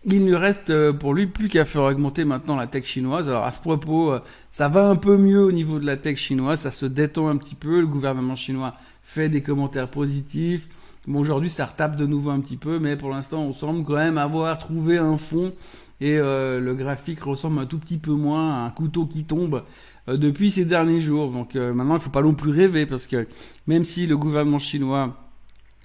Il 0.07 0.25
ne 0.25 0.35
reste 0.35 0.71
euh, 0.71 0.95
pour 0.95 1.13
lui 1.13 1.27
plus 1.27 1.51
qu'à 1.51 1.67
faire 1.67 1.83
augmenter 1.83 2.25
maintenant 2.25 2.57
la 2.57 2.67
tech 2.67 2.87
chinoise. 2.87 3.29
Alors 3.29 3.45
à 3.45 3.53
ce 3.53 3.61
propos, 3.61 4.13
euh, 4.13 4.21
ça 4.49 4.69
va 4.69 4.89
un 4.89 4.97
peu 4.97 5.19
mieux 5.19 5.43
au 5.45 5.53
niveau 5.53 5.79
de 5.79 5.85
la 5.85 5.99
tech 5.99 6.17
chinoise, 6.17 6.61
ça 6.61 6.71
se 6.71 6.87
détend 6.87 7.29
un 7.29 7.37
petit 7.37 7.55
peu. 7.55 7.81
Le 7.81 7.87
gouvernement 7.87 8.35
chinois 8.35 8.77
fait 9.03 9.29
des 9.29 9.43
commentaires 9.43 9.91
positifs. 9.91 10.69
Bon, 11.07 11.21
aujourd'hui, 11.21 11.51
ça 11.51 11.67
retape 11.67 11.97
de 11.97 12.07
nouveau 12.07 12.31
un 12.31 12.41
petit 12.41 12.57
peu, 12.57 12.79
mais 12.79 12.97
pour 12.97 13.11
l'instant, 13.11 13.43
on 13.43 13.53
semble 13.53 13.85
quand 13.85 13.97
même 13.97 14.17
avoir 14.17 14.59
trouvé 14.59 14.97
un 14.97 15.19
fond 15.19 15.53
et 16.01 16.17
euh, 16.17 16.61
le 16.61 16.75
graphique 16.75 17.21
ressemble 17.23 17.59
un 17.59 17.67
tout 17.67 17.79
petit 17.79 17.99
peu 17.99 18.13
moins 18.13 18.55
à 18.55 18.67
un 18.67 18.71
couteau 18.71 19.05
qui 19.05 19.25
tombe 19.25 19.65
depuis 20.09 20.51
ces 20.51 20.65
derniers 20.65 21.03
jours. 21.03 21.31
Donc 21.31 21.57
maintenant, 21.57 21.95
il 21.95 21.99
ne 21.99 22.03
faut 22.03 22.11
pas 22.11 22.23
non 22.23 22.33
plus 22.33 22.51
rêver 22.51 22.87
parce 22.87 23.07
que 23.07 23.27
même 23.67 23.85
si 23.85 24.07
le 24.07 24.17
gouvernement 24.17 24.59
chinois 24.59 25.15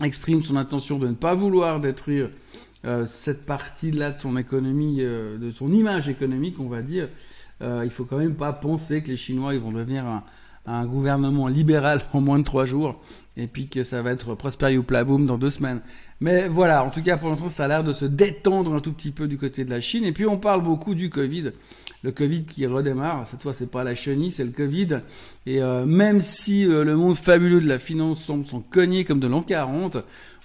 exprime 0.02 0.42
son 0.42 0.56
intention 0.56 1.00
de 1.00 1.08
ne 1.10 1.14
pas 1.14 1.34
vouloir 1.34 1.82
détruire 1.82 2.30
euh, 2.86 3.06
cette 3.08 3.48
partie-là 3.48 4.12
de 4.12 4.20
son 4.20 4.38
économie, 4.38 4.98
euh, 5.00 5.40
de 5.40 5.50
son 5.50 5.72
image 5.72 6.08
économique, 6.08 6.60
on 6.60 6.68
va 6.68 6.84
dire, 6.84 7.10
euh, 7.64 7.82
il 7.84 7.90
faut 7.90 8.06
quand 8.06 8.18
même 8.18 8.36
pas 8.36 8.54
penser 8.54 9.02
que 9.02 9.08
les 9.08 9.18
Chinois 9.18 9.58
vont 9.58 9.72
devenir 9.72 10.06
un, 10.68 10.86
gouvernement 10.86 11.48
libéral 11.48 12.02
en 12.14 12.22
moins 12.22 12.40
de 12.40 12.44
trois 12.44 12.66
jours 12.66 13.02
et 13.38 13.48
puis 13.48 13.68
que 13.68 13.84
ça 13.84 14.02
va 14.02 14.12
être 14.12 14.36
Prosper 14.36 14.78
ou 14.78 14.84
Plaboum 14.84 15.26
dans 15.26 15.38
deux 15.38 15.50
semaines. 15.50 15.82
Mais 16.22 16.48
voilà, 16.48 16.84
en 16.84 16.90
tout 16.90 17.02
cas 17.02 17.18
pour 17.18 17.30
l'instant 17.30 17.50
ça 17.50 17.66
a 17.66 17.68
l'air 17.68 17.84
de 17.84 17.94
se 17.94 18.06
détendre 18.06 18.74
un 18.74 18.80
tout 18.80 18.94
petit 18.94 19.12
peu 19.12 19.28
du 19.28 19.38
côté 19.38 19.66
de 19.66 19.70
la 19.70 19.82
Chine. 19.82 20.06
Et 20.06 20.12
puis 20.12 20.26
on 20.26 20.38
parle 20.38 20.64
beaucoup 20.64 20.96
du 20.96 21.10
Covid, 21.10 21.52
le 22.04 22.12
Covid 22.12 22.46
qui 22.46 22.66
redémarre. 22.66 23.28
Cette 23.28 23.42
fois 23.42 23.54
c'est 23.54 23.70
pas 23.70 23.84
la 23.84 23.96
chenille, 23.96 24.32
c'est 24.32 24.44
le 24.44 24.52
Covid. 24.52 25.02
Et 25.46 25.60
même 25.62 26.22
si 26.22 26.66
le 26.66 26.96
monde 26.96 27.16
fabuleux 27.16 27.62
de 27.62 27.68
la 27.68 27.78
finance 27.80 28.24
semble 28.24 28.46
s'en 28.46 28.62
cogner 28.62 29.06
comme 29.06 29.20
de 29.20 29.28
l'an 29.28 29.42
40, 29.42 29.98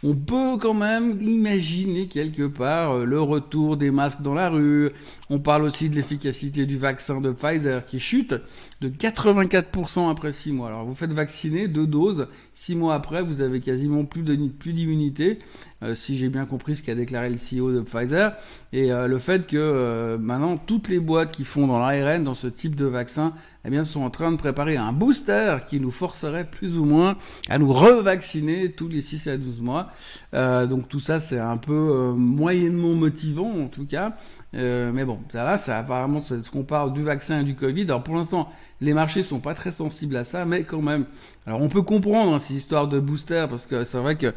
on 0.03 0.15
peut 0.15 0.57
quand 0.59 0.73
même 0.73 1.21
imaginer 1.21 2.07
quelque 2.07 2.47
part 2.47 2.93
euh, 2.93 3.05
le 3.05 3.21
retour 3.21 3.77
des 3.77 3.91
masques 3.91 4.23
dans 4.23 4.33
la 4.33 4.49
rue. 4.49 4.91
On 5.29 5.39
parle 5.39 5.65
aussi 5.65 5.91
de 5.91 5.97
l'efficacité 5.97 6.65
du 6.65 6.79
vaccin 6.79 7.21
de 7.21 7.33
Pfizer 7.33 7.85
qui 7.85 8.01
chute 8.01 8.35
de 8.81 8.89
84% 8.89 10.11
après 10.11 10.33
6 10.33 10.53
mois. 10.53 10.69
Alors 10.69 10.87
vous 10.87 10.95
faites 10.95 11.13
vacciner 11.13 11.69
deux 11.69 11.87
doses, 11.87 12.29
6 12.55 12.77
mois 12.77 12.95
après 12.95 13.23
vous 13.23 13.43
avez 13.43 13.61
quasiment 13.61 14.05
plus 14.05 14.23
d'immunité, 14.23 15.39
euh, 15.83 15.95
si 15.95 16.17
j'ai 16.19 16.29
bien 16.29 16.47
compris 16.47 16.77
ce 16.77 16.83
qu'a 16.83 16.95
déclaré 16.95 17.31
le 17.31 17.37
CEO 17.37 17.73
de 17.73 17.81
Pfizer. 17.81 18.33
Et 18.73 18.93
euh, 18.93 19.07
le 19.07 19.19
fait 19.19 19.47
que 19.47 20.17
maintenant 20.21 20.57
toutes 20.57 20.89
les 20.89 21.01
boîtes 21.01 21.33
qui 21.33 21.45
font 21.45 21.67
dans 21.67 21.79
l'ARN, 21.79 22.25
dans 22.25 22.35
ce 22.35 22.47
type 22.47 22.77
de 22.77 22.87
vaccin, 22.87 23.35
eh 23.67 23.71
bien, 23.71 23.85
sont 23.85 24.01
en 24.01 24.11
train 24.11 24.33
de 24.33 24.37
préparer 24.37 24.77
un 24.77 24.93
booster 24.93 25.59
qui 25.67 25.81
nous 25.81 25.91
forcerait 25.91 26.47
plus 26.47 26.79
ou 26.79 26.85
moins 26.85 27.17
à 27.51 27.59
nous 27.59 27.73
revacciner 27.73 28.73
tous 28.73 28.89
les 28.89 29.03
6 29.03 29.27
à 29.27 29.37
12 29.37 29.61
mois. 29.61 29.91
Euh, 30.33 30.67
donc 30.67 30.89
tout 30.89 31.01
ça, 31.01 31.21
c'est 31.21 31.39
un 31.39 31.59
peu 31.59 31.73
euh, 31.73 32.13
moyennement 32.13 32.95
motivant 32.95 33.51
en 33.51 33.67
tout 33.67 33.85
cas. 33.85 34.17
Euh, 34.55 34.91
mais 34.93 35.05
bon, 35.05 35.19
ça 35.29 35.45
va, 35.45 35.59
ça 35.59 35.79
apparemment, 35.79 36.21
c'est 36.21 36.43
ce 36.43 36.51
qu'on 36.51 36.65
parle 36.65 36.95
du 36.95 37.03
vaccin 37.03 37.41
et 37.41 37.45
du 37.45 37.55
Covid. 37.55 37.83
Alors 37.85 38.03
pour 38.03 38.15
l'instant, 38.15 38.51
les 38.81 38.95
marchés 38.95 39.23
sont 39.23 39.41
pas 39.41 39.53
très 39.53 39.73
sensibles 39.73 40.17
à 40.17 40.25
ça, 40.25 40.47
mais 40.47 40.65
quand 40.65 40.83
même. 40.83 41.05
Alors 41.47 41.63
on 41.63 41.69
peut 41.69 41.83
comprendre 41.83 42.35
hein, 42.35 42.39
ces 42.39 42.55
histoires 42.55 42.87
de 42.87 43.01
booster 43.01 43.47
parce 43.49 43.67
que 43.67 43.85
c'est 43.85 43.99
vrai 43.99 44.17
que 44.17 44.33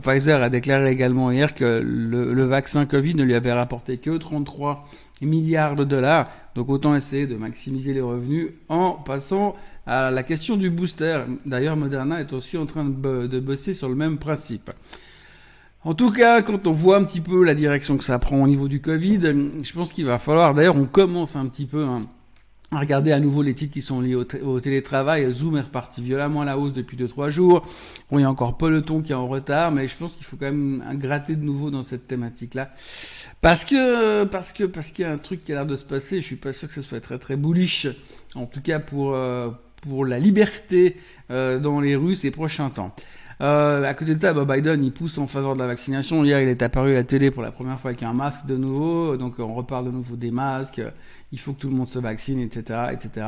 Pfizer 0.00 0.42
a 0.42 0.50
déclaré 0.50 0.90
également 0.90 1.30
hier 1.30 1.54
que 1.54 1.80
le, 1.84 2.34
le 2.34 2.44
vaccin 2.44 2.84
Covid 2.84 3.14
ne 3.14 3.22
lui 3.22 3.34
avait 3.34 3.52
rapporté 3.52 3.98
que 3.98 4.16
33 4.16 4.86
milliards 5.20 5.76
de 5.76 5.84
dollars. 5.84 6.28
Donc 6.54 6.68
autant 6.68 6.94
essayer 6.94 7.26
de 7.26 7.36
maximiser 7.36 7.94
les 7.94 8.00
revenus 8.00 8.50
en 8.68 8.92
passant 8.92 9.56
à 9.86 10.10
la 10.10 10.22
question 10.22 10.56
du 10.56 10.70
booster. 10.70 11.22
D'ailleurs, 11.46 11.76
Moderna 11.76 12.20
est 12.20 12.32
aussi 12.32 12.56
en 12.58 12.66
train 12.66 12.84
de 12.84 13.40
bosser 13.40 13.74
sur 13.74 13.88
le 13.88 13.94
même 13.94 14.18
principe. 14.18 14.70
En 15.84 15.94
tout 15.94 16.10
cas, 16.10 16.42
quand 16.42 16.66
on 16.66 16.72
voit 16.72 16.96
un 16.96 17.04
petit 17.04 17.20
peu 17.20 17.44
la 17.44 17.54
direction 17.54 17.96
que 17.96 18.04
ça 18.04 18.18
prend 18.18 18.42
au 18.42 18.48
niveau 18.48 18.68
du 18.68 18.80
Covid, 18.80 19.20
je 19.62 19.72
pense 19.72 19.92
qu'il 19.92 20.06
va 20.06 20.18
falloir, 20.18 20.52
d'ailleurs 20.52 20.76
on 20.76 20.86
commence 20.86 21.36
un 21.36 21.46
petit 21.46 21.66
peu 21.66 21.84
hein, 21.84 22.06
à 22.70 22.80
regarder 22.80 23.12
à 23.12 23.20
nouveau 23.20 23.42
les 23.42 23.54
titres 23.54 23.72
qui 23.72 23.80
sont 23.80 24.00
liés 24.00 24.14
au, 24.14 24.60
télétravail. 24.60 25.32
Zoom 25.32 25.56
est 25.56 25.62
reparti 25.62 26.02
violemment 26.02 26.42
à 26.42 26.44
la 26.44 26.58
hausse 26.58 26.74
depuis 26.74 26.98
2-3 26.98 27.30
jours. 27.30 27.66
Bon, 28.10 28.18
il 28.18 28.22
y 28.22 28.24
a 28.24 28.30
encore 28.30 28.58
Peloton 28.58 29.00
qui 29.00 29.12
est 29.12 29.14
en 29.14 29.26
retard, 29.26 29.72
mais 29.72 29.88
je 29.88 29.96
pense 29.96 30.12
qu'il 30.12 30.26
faut 30.26 30.36
quand 30.36 30.46
même 30.46 30.82
gratter 30.94 31.34
de 31.36 31.42
nouveau 31.42 31.70
dans 31.70 31.82
cette 31.82 32.06
thématique-là. 32.06 32.70
Parce 33.40 33.64
que, 33.64 34.24
parce 34.24 34.52
que, 34.52 34.64
parce 34.64 34.90
qu'il 34.90 35.06
y 35.06 35.08
a 35.08 35.12
un 35.12 35.18
truc 35.18 35.44
qui 35.44 35.52
a 35.52 35.54
l'air 35.56 35.66
de 35.66 35.76
se 35.76 35.84
passer, 35.84 36.20
je 36.20 36.26
suis 36.26 36.36
pas 36.36 36.52
sûr 36.52 36.68
que 36.68 36.74
ce 36.74 36.82
soit 36.82 37.00
très 37.00 37.18
très 37.18 37.36
bullish, 37.36 37.86
en 38.34 38.44
tout 38.44 38.60
cas 38.60 38.80
pour, 38.80 39.14
euh, 39.14 39.48
pour 39.80 40.04
la 40.04 40.18
liberté 40.18 40.96
euh, 41.30 41.58
dans 41.58 41.80
les 41.80 41.96
rues 41.96 42.16
ces 42.16 42.30
prochains 42.30 42.68
temps. 42.68 42.94
Euh, 43.40 43.84
à 43.84 43.94
côté 43.94 44.14
de 44.14 44.20
ça, 44.20 44.32
Biden, 44.32 44.82
il 44.82 44.92
pousse 44.92 45.16
en 45.18 45.26
faveur 45.26 45.54
de 45.54 45.60
la 45.60 45.68
vaccination. 45.68 46.24
Hier, 46.24 46.40
il 46.40 46.48
est 46.48 46.62
apparu 46.62 46.92
à 46.92 46.94
la 46.94 47.04
télé 47.04 47.30
pour 47.30 47.42
la 47.42 47.52
première 47.52 47.78
fois 47.78 47.90
avec 47.90 48.02
un 48.02 48.12
masque 48.12 48.46
de 48.46 48.56
nouveau. 48.56 49.16
Donc, 49.16 49.38
on 49.38 49.54
reparle 49.54 49.86
de 49.86 49.90
nouveau 49.90 50.16
des 50.16 50.30
masques. 50.30 50.82
Il 51.30 51.38
faut 51.38 51.52
que 51.52 51.60
tout 51.60 51.68
le 51.68 51.76
monde 51.76 51.90
se 51.90 51.98
vaccine, 51.98 52.40
etc., 52.40 52.88
etc. 52.90 53.26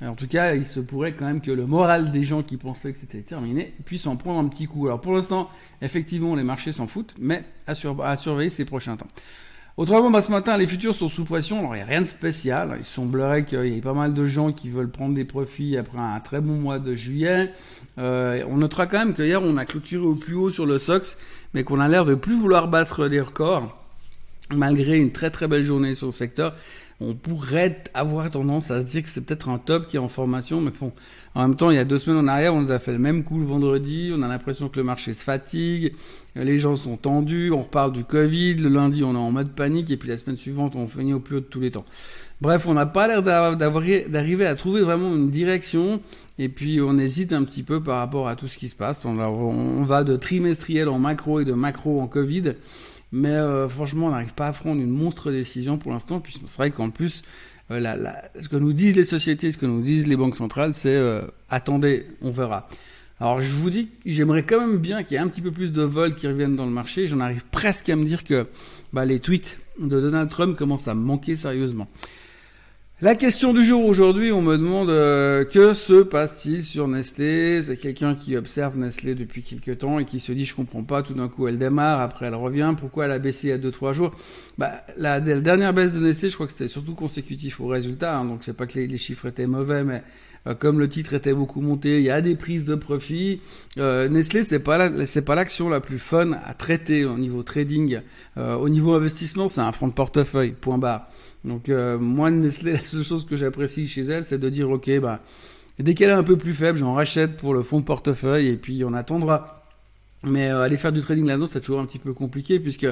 en 0.00 0.14
tout 0.14 0.28
cas, 0.28 0.54
il 0.54 0.64
se 0.64 0.78
pourrait 0.78 1.12
quand 1.12 1.26
même 1.26 1.40
que 1.40 1.50
le 1.50 1.66
moral 1.66 2.12
des 2.12 2.22
gens 2.22 2.42
qui 2.42 2.56
pensaient 2.56 2.92
que 2.92 2.98
c'était 2.98 3.22
terminé 3.22 3.74
puisse 3.84 4.06
en 4.06 4.16
prendre 4.16 4.38
un 4.38 4.48
petit 4.48 4.66
coup. 4.66 4.86
Alors, 4.86 5.00
pour 5.00 5.12
l'instant, 5.12 5.50
effectivement, 5.80 6.36
les 6.36 6.44
marchés 6.44 6.70
s'en 6.70 6.86
foutent, 6.86 7.14
mais 7.18 7.44
à, 7.66 7.74
surveiller 8.16 8.50
ces 8.50 8.64
prochains 8.64 8.96
temps. 8.96 9.08
Autrement, 9.76 10.10
bah, 10.10 10.20
ce 10.20 10.30
matin, 10.30 10.56
les 10.56 10.66
futurs 10.66 10.94
sont 10.94 11.08
sous 11.08 11.24
pression. 11.24 11.58
Alors, 11.58 11.74
il 11.74 11.78
n'y 11.78 11.82
a 11.82 11.86
rien 11.86 12.02
de 12.02 12.06
spécial. 12.06 12.76
Il 12.78 12.84
semblerait 12.84 13.44
qu'il 13.44 13.64
y 13.66 13.76
ait 13.76 13.80
pas 13.80 13.94
mal 13.94 14.14
de 14.14 14.26
gens 14.26 14.52
qui 14.52 14.68
veulent 14.68 14.90
prendre 14.90 15.14
des 15.14 15.24
profits 15.24 15.76
après 15.76 15.98
un 15.98 16.20
très 16.20 16.40
bon 16.40 16.54
mois 16.54 16.78
de 16.78 16.94
juillet. 16.94 17.50
Euh, 17.98 18.44
on 18.48 18.58
notera 18.58 18.86
quand 18.86 18.98
même 18.98 19.14
qu'hier, 19.14 19.42
on 19.42 19.56
a 19.56 19.64
clôturé 19.64 20.04
au 20.04 20.14
plus 20.14 20.34
haut 20.34 20.50
sur 20.50 20.66
le 20.66 20.78
SOX, 20.78 21.16
mais 21.54 21.64
qu'on 21.64 21.80
a 21.80 21.88
l'air 21.88 22.04
de 22.04 22.14
plus 22.14 22.36
vouloir 22.36 22.68
battre 22.68 23.08
des 23.08 23.20
records, 23.20 23.76
malgré 24.54 24.98
une 24.98 25.10
très 25.10 25.30
très 25.30 25.48
belle 25.48 25.64
journée 25.64 25.94
sur 25.94 26.06
le 26.06 26.12
secteur 26.12 26.54
on 27.08 27.14
pourrait 27.14 27.84
avoir 27.94 28.30
tendance 28.30 28.70
à 28.70 28.80
se 28.82 28.86
dire 28.86 29.02
que 29.02 29.08
c'est 29.08 29.24
peut-être 29.24 29.48
un 29.48 29.58
top 29.58 29.86
qui 29.86 29.96
est 29.96 30.00
en 30.00 30.08
formation, 30.08 30.60
mais 30.60 30.70
bon, 30.80 30.92
en 31.34 31.48
même 31.48 31.56
temps, 31.56 31.70
il 31.70 31.76
y 31.76 31.78
a 31.80 31.84
deux 31.84 31.98
semaines 31.98 32.24
en 32.24 32.28
arrière, 32.28 32.54
on 32.54 32.60
nous 32.60 32.72
a 32.72 32.78
fait 32.78 32.92
le 32.92 32.98
même 32.98 33.24
coup 33.24 33.38
le 33.38 33.46
vendredi, 33.46 34.12
on 34.14 34.22
a 34.22 34.28
l'impression 34.28 34.68
que 34.68 34.78
le 34.78 34.84
marché 34.84 35.12
se 35.12 35.22
fatigue, 35.22 35.94
les 36.34 36.58
gens 36.58 36.76
sont 36.76 36.96
tendus, 36.96 37.50
on 37.50 37.62
reparle 37.62 37.92
du 37.92 38.04
Covid, 38.04 38.54
le 38.56 38.68
lundi 38.68 39.02
on 39.04 39.14
est 39.14 39.18
en 39.18 39.30
mode 39.30 39.52
panique, 39.52 39.90
et 39.90 39.96
puis 39.96 40.08
la 40.08 40.18
semaine 40.18 40.36
suivante 40.36 40.76
on 40.76 40.86
finit 40.86 41.14
au 41.14 41.20
plus 41.20 41.36
haut 41.36 41.40
de 41.40 41.46
tous 41.46 41.60
les 41.60 41.70
temps. 41.70 41.84
Bref, 42.40 42.66
on 42.66 42.74
n'a 42.74 42.86
pas 42.86 43.06
l'air 43.06 43.22
d'arriver 43.22 44.46
à 44.46 44.54
trouver 44.56 44.82
vraiment 44.82 45.14
une 45.14 45.30
direction, 45.30 46.00
et 46.38 46.48
puis 46.48 46.80
on 46.80 46.98
hésite 46.98 47.32
un 47.32 47.44
petit 47.44 47.62
peu 47.62 47.82
par 47.82 47.98
rapport 47.98 48.28
à 48.28 48.36
tout 48.36 48.48
ce 48.48 48.58
qui 48.58 48.68
se 48.68 48.74
passe. 48.74 49.04
on 49.04 49.82
va 49.82 50.04
de 50.04 50.16
trimestriel 50.16 50.88
en 50.88 50.98
macro 50.98 51.40
et 51.40 51.44
de 51.44 51.52
macro 51.52 52.00
en 52.00 52.08
Covid. 52.08 52.54
Mais 53.12 53.28
euh, 53.28 53.68
franchement, 53.68 54.06
on 54.06 54.10
n'arrive 54.10 54.32
pas 54.32 54.48
à 54.48 54.52
prendre 54.52 54.80
une 54.80 54.90
monstre 54.90 55.30
décision 55.30 55.76
pour 55.76 55.92
l'instant. 55.92 56.20
Puis 56.20 56.40
c'est 56.46 56.56
vrai 56.56 56.70
qu'en 56.70 56.90
plus, 56.90 57.22
euh, 57.70 57.96
ce 58.40 58.48
que 58.48 58.56
nous 58.56 58.72
disent 58.72 58.96
les 58.96 59.04
sociétés, 59.04 59.52
ce 59.52 59.58
que 59.58 59.66
nous 59.66 59.82
disent 59.82 60.06
les 60.06 60.16
banques 60.16 60.34
centrales, 60.34 60.72
c'est 60.72 60.96
euh, 60.96 61.22
attendez, 61.50 62.06
on 62.22 62.30
verra. 62.30 62.68
Alors 63.20 63.42
je 63.42 63.54
vous 63.54 63.70
dis, 63.70 63.90
j'aimerais 64.06 64.42
quand 64.42 64.60
même 64.60 64.78
bien 64.78 65.02
qu'il 65.02 65.12
y 65.12 65.16
ait 65.16 65.22
un 65.22 65.28
petit 65.28 65.42
peu 65.42 65.52
plus 65.52 65.72
de 65.72 65.82
vols 65.82 66.14
qui 66.14 66.26
reviennent 66.26 66.56
dans 66.56 66.64
le 66.64 66.72
marché. 66.72 67.06
J'en 67.06 67.20
arrive 67.20 67.44
presque 67.50 67.88
à 67.90 67.96
me 67.96 68.04
dire 68.04 68.24
que 68.24 68.46
bah, 68.92 69.04
les 69.04 69.20
tweets 69.20 69.58
de 69.78 70.00
Donald 70.00 70.28
Trump 70.30 70.56
commencent 70.56 70.88
à 70.88 70.94
manquer 70.94 71.36
sérieusement. 71.36 71.88
La 73.02 73.16
question 73.16 73.52
du 73.52 73.64
jour 73.64 73.84
aujourd'hui, 73.84 74.30
on 74.30 74.42
me 74.42 74.56
demande 74.56 74.88
euh, 74.88 75.44
que 75.44 75.74
se 75.74 76.04
passe-t-il 76.04 76.62
sur 76.62 76.86
Nestlé? 76.86 77.60
C'est 77.60 77.76
quelqu'un 77.76 78.14
qui 78.14 78.36
observe 78.36 78.78
Nestlé 78.78 79.16
depuis 79.16 79.42
quelques 79.42 79.78
temps 79.78 79.98
et 79.98 80.04
qui 80.04 80.20
se 80.20 80.30
dit 80.30 80.44
je 80.44 80.54
comprends 80.54 80.84
pas, 80.84 81.02
tout 81.02 81.12
d'un 81.12 81.28
coup 81.28 81.48
elle 81.48 81.58
démarre, 81.58 82.00
après 82.00 82.26
elle 82.26 82.36
revient, 82.36 82.76
pourquoi 82.78 83.06
elle 83.06 83.10
a 83.10 83.18
baissé 83.18 83.48
il 83.48 83.50
y 83.50 83.54
a 83.54 83.58
2-3 83.58 83.92
jours? 83.92 84.14
Bah, 84.56 84.84
la, 84.96 85.18
dernière 85.18 85.74
baisse 85.74 85.92
de 85.92 85.98
Nestlé, 85.98 86.30
je 86.30 86.36
crois 86.36 86.46
que 86.46 86.52
c'était 86.52 86.68
surtout 86.68 86.94
consécutif 86.94 87.60
au 87.60 87.66
résultat, 87.66 88.16
hein, 88.16 88.24
donc 88.24 88.44
c'est 88.44 88.56
pas 88.56 88.68
que 88.68 88.78
les, 88.78 88.98
chiffres 88.98 89.26
étaient 89.26 89.48
mauvais, 89.48 89.82
mais 89.82 90.04
comme 90.58 90.80
le 90.80 90.88
titre 90.88 91.14
était 91.14 91.32
beaucoup 91.32 91.60
monté, 91.60 91.98
il 91.98 92.04
y 92.04 92.10
a 92.10 92.20
des 92.20 92.34
prises 92.34 92.64
de 92.64 92.74
profit. 92.74 93.40
Euh, 93.78 94.08
Nestlé, 94.08 94.42
c'est 94.42 94.62
pas 94.62 94.90
c'est 95.06 95.24
pas 95.24 95.34
l'action 95.34 95.68
la 95.68 95.80
plus 95.80 95.98
fun 95.98 96.32
à 96.44 96.54
traiter 96.54 97.04
au 97.04 97.16
niveau 97.16 97.42
trading. 97.42 98.00
au 98.36 98.68
niveau 98.68 98.94
investissement, 98.94 99.48
c'est 99.48 99.60
un 99.60 99.72
fonds 99.72 99.88
de 99.88 99.92
portefeuille, 99.92 100.52
point 100.52 100.78
barre. 100.78 101.08
Donc 101.44 101.68
euh, 101.68 101.98
moi, 101.98 102.30
Nestlé, 102.30 102.72
la 102.72 102.78
seule 102.78 103.02
chose 103.02 103.26
que 103.26 103.36
j'apprécie 103.36 103.88
chez 103.88 104.02
elle, 104.02 104.24
c'est 104.24 104.38
de 104.38 104.48
dire, 104.48 104.70
ok, 104.70 104.90
bah, 105.00 105.20
dès 105.78 105.94
qu'elle 105.94 106.10
est 106.10 106.14
un 106.14 106.22
peu 106.22 106.36
plus 106.36 106.54
faible, 106.54 106.78
j'en 106.78 106.94
rachète 106.94 107.36
pour 107.36 107.54
le 107.54 107.62
fond 107.62 107.80
de 107.80 107.84
portefeuille 107.84 108.48
et 108.48 108.56
puis 108.56 108.84
on 108.84 108.94
attendra. 108.94 109.61
Mais 110.24 110.50
euh, 110.50 110.62
aller 110.62 110.76
faire 110.76 110.92
du 110.92 111.00
trading 111.00 111.26
là-dedans, 111.26 111.46
c'est 111.46 111.60
toujours 111.60 111.80
un 111.80 111.86
petit 111.86 111.98
peu 111.98 112.12
compliqué 112.12 112.60
puisque, 112.60 112.86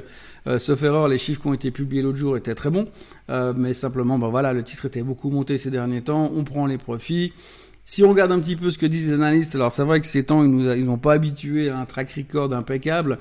euh, 0.46 0.58
sauf 0.58 0.82
erreur, 0.82 1.06
les 1.06 1.18
chiffres 1.18 1.40
qui 1.40 1.46
ont 1.46 1.54
été 1.54 1.70
publiés 1.70 2.02
l'autre 2.02 2.18
jour 2.18 2.36
étaient 2.36 2.54
très 2.54 2.70
bons. 2.70 2.88
Euh, 3.30 3.52
mais 3.56 3.72
simplement, 3.72 4.18
bah 4.18 4.28
voilà, 4.28 4.52
le 4.52 4.64
titre 4.64 4.86
était 4.86 5.02
beaucoup 5.02 5.30
monté 5.30 5.56
ces 5.56 5.70
derniers 5.70 6.02
temps. 6.02 6.32
On 6.34 6.42
prend 6.42 6.66
les 6.66 6.78
profits. 6.78 7.32
Si 7.84 8.04
on 8.04 8.10
regarde 8.10 8.32
un 8.32 8.40
petit 8.40 8.56
peu 8.56 8.70
ce 8.70 8.78
que 8.78 8.86
disent 8.86 9.08
les 9.08 9.14
analystes, 9.14 9.54
alors 9.54 9.72
c'est 9.72 9.84
vrai 9.84 10.00
que 10.00 10.06
ces 10.06 10.24
temps, 10.24 10.44
ils 10.44 10.50
nous 10.50 10.70
ils 10.72 10.84
n'ont 10.84 10.98
pas 10.98 11.14
habitué 11.14 11.70
à 11.70 11.78
un 11.78 11.86
track 11.86 12.12
record 12.12 12.52
impeccable. 12.52 13.18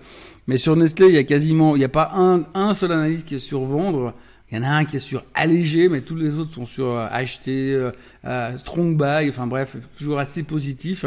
Mais 0.47 0.57
sur 0.57 0.75
Nestlé, 0.75 1.07
il 1.07 1.15
y 1.15 1.17
a 1.17 1.23
quasiment, 1.23 1.75
il 1.75 1.79
n'y 1.79 1.85
a 1.85 1.89
pas 1.89 2.11
un, 2.15 2.43
un 2.55 2.73
seul 2.73 2.91
analyste 2.91 3.27
qui 3.27 3.35
est 3.35 3.39
sur 3.39 3.61
vendre. 3.61 4.13
Il 4.51 4.57
y 4.57 4.61
en 4.61 4.63
a 4.63 4.69
un 4.69 4.85
qui 4.85 4.97
est 4.97 4.99
sur 4.99 5.23
allégé, 5.35 5.89
mais 5.89 6.01
tous 6.01 6.15
les 6.15 6.31
autres 6.31 6.51
sont 6.51 6.65
sur 6.65 6.87
euh, 6.87 7.05
acheter, 7.11 7.71
euh, 7.71 7.91
euh, 8.25 8.57
strong 8.57 8.97
buy, 8.97 9.29
enfin 9.29 9.45
bref, 9.45 9.75
toujours 9.95 10.17
assez 10.17 10.41
positif. 10.41 11.05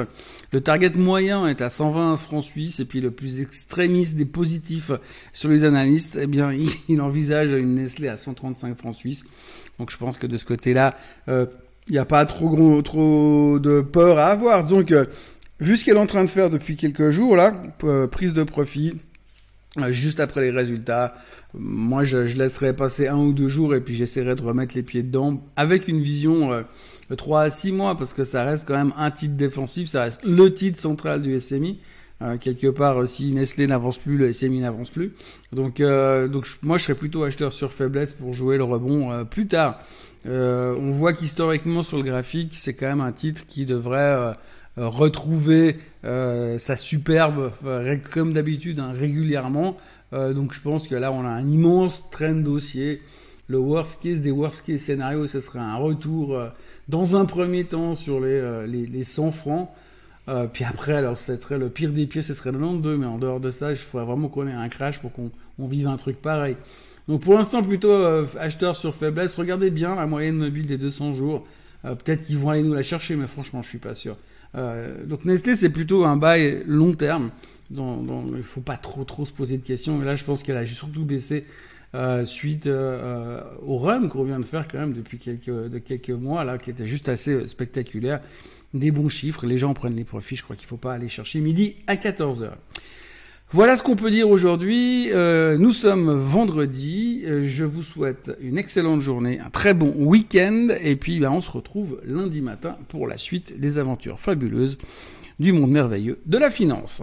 Le 0.52 0.60
target 0.60 0.90
moyen 0.90 1.48
est 1.48 1.60
à 1.60 1.68
120 1.68 2.18
francs 2.18 2.44
suisses, 2.44 2.78
et 2.78 2.84
puis 2.84 3.00
le 3.00 3.10
plus 3.10 3.40
extrémiste 3.40 4.16
des 4.16 4.26
positifs 4.26 4.92
sur 5.32 5.48
les 5.48 5.64
analystes, 5.64 6.18
eh 6.20 6.28
bien, 6.28 6.52
il, 6.88 7.00
envisage 7.00 7.50
une 7.50 7.74
Nestlé 7.74 8.06
à 8.06 8.16
135 8.16 8.76
francs 8.76 8.94
suisses. 8.94 9.24
Donc 9.80 9.90
je 9.90 9.96
pense 9.96 10.18
que 10.18 10.28
de 10.28 10.36
ce 10.36 10.44
côté-là, 10.44 10.96
il 11.26 11.48
n'y 11.90 11.98
a 11.98 12.04
pas 12.04 12.24
trop 12.26 12.48
gros, 12.48 12.80
trop 12.82 13.58
de 13.58 13.80
peur 13.80 14.18
à 14.18 14.26
avoir. 14.26 14.68
Donc, 14.68 14.94
vu 15.58 15.76
ce 15.76 15.84
qu'elle 15.84 15.96
est 15.96 16.00
en 16.00 16.06
train 16.06 16.22
de 16.22 16.30
faire 16.30 16.48
depuis 16.48 16.76
quelques 16.76 17.10
jours, 17.10 17.34
là, 17.34 17.54
prise 18.12 18.34
de 18.34 18.44
profit, 18.44 18.94
juste 19.90 20.20
après 20.20 20.42
les 20.42 20.50
résultats, 20.50 21.14
moi, 21.54 22.04
je, 22.04 22.26
je, 22.26 22.38
laisserai 22.38 22.74
passer 22.74 23.08
un 23.08 23.18
ou 23.18 23.32
deux 23.32 23.48
jours 23.48 23.74
et 23.74 23.80
puis 23.80 23.94
j'essaierai 23.94 24.34
de 24.34 24.42
remettre 24.42 24.74
les 24.74 24.82
pieds 24.82 25.02
dedans 25.02 25.42
avec 25.56 25.88
une 25.88 26.00
vision 26.00 26.52
euh, 26.52 26.62
3 27.14 27.42
à 27.42 27.50
6 27.50 27.72
mois 27.72 27.96
parce 27.96 28.14
que 28.14 28.24
ça 28.24 28.44
reste 28.44 28.66
quand 28.66 28.76
même 28.76 28.92
un 28.96 29.10
titre 29.10 29.34
défensif, 29.34 29.88
ça 29.88 30.02
reste 30.02 30.22
le 30.24 30.52
titre 30.52 30.78
central 30.78 31.22
du 31.22 31.38
SMI. 31.38 31.78
Euh, 32.22 32.36
quelque 32.38 32.68
part, 32.68 33.02
euh, 33.02 33.06
si 33.06 33.32
Nestlé 33.32 33.66
n'avance 33.66 33.98
plus, 33.98 34.16
le 34.16 34.32
SMI 34.32 34.60
n'avance 34.60 34.90
plus. 34.90 35.12
Donc, 35.52 35.80
euh, 35.80 36.28
donc 36.28 36.46
moi, 36.62 36.78
je 36.78 36.84
serais 36.84 36.94
plutôt 36.94 37.24
acheteur 37.24 37.52
sur 37.52 37.72
faiblesse 37.72 38.12
pour 38.12 38.32
jouer 38.32 38.56
le 38.56 38.64
rebond 38.64 39.10
euh, 39.10 39.24
plus 39.24 39.48
tard. 39.48 39.80
on 40.24 40.90
voit 40.90 41.14
qu'historiquement, 41.14 41.82
sur 41.82 41.96
le 41.96 42.04
graphique, 42.04 42.54
c'est 42.54 42.74
quand 42.74 42.86
même 42.86 43.00
un 43.00 43.12
titre 43.12 43.42
qui 43.48 43.66
devrait 43.66 44.36
retrouver 44.76 45.76
sa 46.02 46.76
superbe, 46.76 47.52
comme 48.10 48.32
d'habitude, 48.32 48.80
hein, 48.80 48.92
régulièrement. 48.92 49.76
Euh, 50.12 50.32
donc 50.32 50.52
je 50.52 50.60
pense 50.60 50.88
que 50.88 50.94
là, 50.94 51.12
on 51.12 51.24
a 51.24 51.28
un 51.28 51.46
immense 51.46 52.02
train 52.10 52.34
de 52.34 52.42
dossier. 52.42 53.00
Le 53.48 53.58
worst 53.58 54.02
case 54.02 54.20
des 54.20 54.30
worst 54.30 54.64
case 54.66 54.80
scénarios, 54.80 55.26
ce 55.26 55.40
serait 55.40 55.58
un 55.58 55.76
retour 55.76 56.36
euh, 56.36 56.48
dans 56.88 57.16
un 57.16 57.24
premier 57.24 57.64
temps 57.64 57.94
sur 57.94 58.20
les, 58.20 58.28
euh, 58.28 58.66
les, 58.66 58.86
les 58.86 59.04
100 59.04 59.32
francs. 59.32 59.68
puis 60.52 60.64
après, 60.64 60.94
alors, 60.94 61.18
ce 61.18 61.36
serait 61.36 61.58
le 61.58 61.68
pire 61.68 61.90
des 61.90 62.06
pieds, 62.06 62.22
ce 62.22 62.34
serait 62.34 62.52
le 62.52 62.58
92, 62.58 62.98
mais 62.98 63.06
en 63.06 63.18
dehors 63.18 63.40
de 63.40 63.50
ça, 63.50 63.72
il 63.72 63.76
faudrait 63.76 64.06
vraiment 64.06 64.28
qu'on 64.28 64.46
ait 64.46 64.52
un 64.52 64.68
crash 64.68 65.00
pour 65.00 65.12
qu'on 65.12 65.30
on 65.58 65.66
vive 65.66 65.88
un 65.88 65.96
truc 65.96 66.20
pareil. 66.20 66.56
Donc 67.08 67.22
pour 67.22 67.34
l'instant, 67.34 67.62
plutôt 67.62 67.92
acheteur 68.38 68.76
sur 68.76 68.94
faiblesse. 68.94 69.34
Regardez 69.34 69.70
bien 69.70 69.96
la 69.96 70.06
moyenne 70.06 70.36
mobile 70.36 70.66
des 70.66 70.78
200 70.78 71.12
jours. 71.12 71.44
Peut-être 71.82 72.22
qu'ils 72.22 72.38
vont 72.38 72.50
aller 72.50 72.62
nous 72.62 72.74
la 72.74 72.84
chercher, 72.84 73.16
mais 73.16 73.26
franchement, 73.26 73.60
je 73.62 73.68
suis 73.68 73.78
pas 73.78 73.94
sûr. 73.94 74.16
Donc 74.54 75.24
Nestlé, 75.24 75.56
c'est 75.56 75.70
plutôt 75.70 76.04
un 76.04 76.16
bail 76.16 76.62
long 76.66 76.92
terme 76.94 77.30
dont, 77.72 78.24
il 78.30 78.36
ne 78.38 78.42
faut 78.42 78.60
pas 78.60 78.76
trop 78.76 79.04
trop 79.04 79.24
se 79.24 79.32
poser 79.32 79.56
de 79.58 79.62
questions. 79.64 80.00
Et 80.02 80.04
là, 80.04 80.14
je 80.14 80.24
pense 80.24 80.42
qu'elle 80.42 80.56
a 80.56 80.66
surtout 80.66 81.04
baissé 81.04 81.44
euh, 81.94 82.24
suite 82.24 82.66
euh, 82.66 83.42
au 83.66 83.78
run 83.78 84.08
qu'on 84.08 84.24
vient 84.24 84.40
de 84.40 84.44
faire 84.44 84.66
quand 84.68 84.78
même 84.78 84.92
depuis 84.92 85.18
quelques, 85.18 85.50
de 85.50 85.78
quelques 85.78 86.10
mois, 86.10 86.44
là, 86.44 86.58
qui 86.58 86.70
était 86.70 86.86
juste 86.86 87.08
assez 87.08 87.48
spectaculaire. 87.48 88.20
Des 88.74 88.90
bons 88.90 89.10
chiffres, 89.10 89.44
les 89.44 89.58
gens 89.58 89.74
prennent 89.74 89.96
les 89.96 90.04
profits, 90.04 90.36
je 90.36 90.42
crois 90.42 90.56
qu'il 90.56 90.64
ne 90.64 90.70
faut 90.70 90.78
pas 90.78 90.94
aller 90.94 91.08
chercher 91.08 91.40
midi 91.40 91.76
à 91.86 91.96
14h. 91.96 92.52
Voilà 93.54 93.76
ce 93.76 93.82
qu'on 93.82 93.96
peut 93.96 94.10
dire 94.10 94.30
aujourd'hui. 94.30 95.10
Euh, 95.12 95.58
nous 95.58 95.72
sommes 95.72 96.10
vendredi. 96.10 97.22
Je 97.44 97.66
vous 97.66 97.82
souhaite 97.82 98.32
une 98.40 98.56
excellente 98.56 99.02
journée, 99.02 99.40
un 99.40 99.50
très 99.50 99.74
bon 99.74 99.92
week-end. 99.94 100.68
Et 100.80 100.96
puis, 100.96 101.20
ben, 101.20 101.30
on 101.32 101.42
se 101.42 101.50
retrouve 101.50 102.00
lundi 102.02 102.40
matin 102.40 102.78
pour 102.88 103.06
la 103.06 103.18
suite 103.18 103.60
des 103.60 103.76
aventures 103.76 104.20
fabuleuses 104.20 104.78
du 105.38 105.52
monde 105.52 105.70
merveilleux 105.70 106.18
de 106.24 106.38
la 106.38 106.50
finance. 106.50 107.02